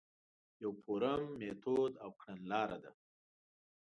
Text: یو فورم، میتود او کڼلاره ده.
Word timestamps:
یو 0.61 0.71
فورم، 0.83 1.21
میتود 1.39 1.93
او 2.03 2.11
کڼلاره 2.21 2.77
ده. 2.83 2.91